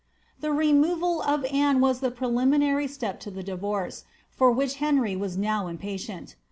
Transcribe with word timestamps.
'"The 0.41 0.51
removal 0.51 1.21
of 1.21 1.45
Anne 1.45 1.79
was 1.79 1.99
the 1.99 2.09
preliminary 2.09 2.87
step 2.87 3.19
to 3.19 3.29
the 3.29 3.43
divorce, 3.43 4.03
which 4.39 4.77
Henry 4.77 5.15
was 5.15 5.37
now 5.37 5.67
impatient. 5.67 6.33